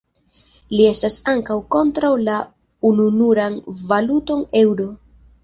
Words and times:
Li 0.77 0.85
estas 0.91 1.17
ankaŭ 1.33 1.57
kontraŭ 1.75 2.11
la 2.23 2.39
ununuran 2.91 3.61
valuton 3.93 4.43
Eŭro. 4.65 4.91